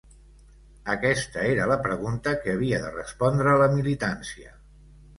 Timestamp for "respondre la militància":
2.97-4.61